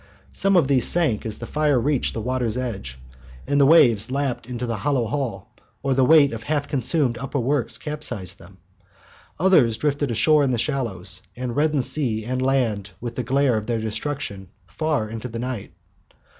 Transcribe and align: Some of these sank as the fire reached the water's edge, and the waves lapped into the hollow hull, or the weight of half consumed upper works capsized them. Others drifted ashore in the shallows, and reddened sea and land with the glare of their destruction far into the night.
Some 0.31 0.55
of 0.55 0.67
these 0.67 0.87
sank 0.87 1.27
as 1.27 1.37
the 1.37 1.45
fire 1.45 1.79
reached 1.79 2.15
the 2.15 2.21
water's 2.21 2.57
edge, 2.57 2.97
and 3.45 3.61
the 3.61 3.67
waves 3.67 4.09
lapped 4.09 4.47
into 4.47 4.65
the 4.65 4.77
hollow 4.77 5.05
hull, 5.05 5.53
or 5.83 5.93
the 5.93 6.03
weight 6.03 6.33
of 6.33 6.41
half 6.41 6.67
consumed 6.67 7.19
upper 7.19 7.37
works 7.37 7.77
capsized 7.77 8.39
them. 8.39 8.57
Others 9.39 9.77
drifted 9.77 10.09
ashore 10.09 10.41
in 10.41 10.49
the 10.49 10.57
shallows, 10.57 11.21
and 11.35 11.55
reddened 11.55 11.85
sea 11.85 12.25
and 12.25 12.41
land 12.41 12.89
with 12.99 13.13
the 13.15 13.21
glare 13.21 13.57
of 13.57 13.67
their 13.67 13.79
destruction 13.79 14.49
far 14.65 15.07
into 15.07 15.27
the 15.27 15.37
night. 15.37 15.71